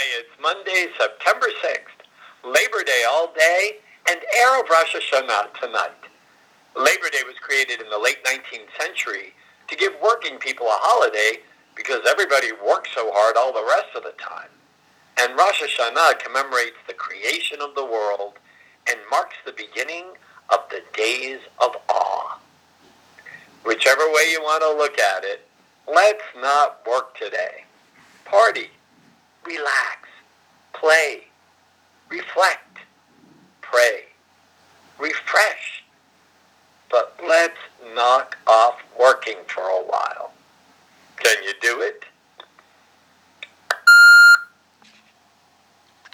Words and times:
It's 0.00 0.40
Monday, 0.40 0.86
September 0.96 1.48
6th, 1.60 2.06
Labor 2.44 2.84
Day 2.84 3.02
all 3.10 3.32
day, 3.36 3.78
and 4.08 4.20
Erev 4.38 4.68
Rosh 4.68 4.94
Hashanah 4.94 5.60
tonight. 5.60 5.90
Labor 6.76 7.10
Day 7.10 7.22
was 7.26 7.34
created 7.40 7.80
in 7.80 7.90
the 7.90 7.98
late 7.98 8.22
19th 8.24 8.70
century 8.80 9.34
to 9.66 9.76
give 9.76 9.94
working 10.00 10.38
people 10.38 10.66
a 10.66 10.78
holiday 10.78 11.40
because 11.74 12.02
everybody 12.08 12.52
works 12.64 12.90
so 12.94 13.10
hard 13.12 13.36
all 13.36 13.52
the 13.52 13.66
rest 13.66 13.96
of 13.96 14.04
the 14.04 14.14
time. 14.22 14.50
And 15.18 15.36
Rosh 15.36 15.64
Hashanah 15.64 16.20
commemorates 16.20 16.78
the 16.86 16.94
creation 16.94 17.60
of 17.60 17.74
the 17.74 17.84
world 17.84 18.34
and 18.88 19.00
marks 19.10 19.34
the 19.44 19.52
beginning 19.52 20.04
of 20.50 20.60
the 20.70 20.82
days 20.96 21.40
of 21.60 21.74
awe. 21.88 22.38
Whichever 23.64 24.06
way 24.12 24.30
you 24.30 24.40
want 24.42 24.62
to 24.62 24.78
look 24.78 24.96
at 25.00 25.24
it, 25.24 25.44
let's 25.92 26.22
not 26.40 26.86
work 26.86 27.18
today. 27.18 27.64
Party, 28.24 28.70
play, 30.88 31.24
reflect, 32.08 32.78
pray, 33.60 34.04
refresh. 34.98 35.84
But 36.90 37.14
let's 37.28 37.58
knock 37.94 38.38
off 38.46 38.80
working 38.98 39.36
for 39.46 39.64
a 39.64 39.82
while. 39.84 40.32